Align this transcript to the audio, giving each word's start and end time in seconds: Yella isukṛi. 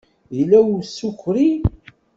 Yella 0.37 0.59
isukṛi. 0.81 1.49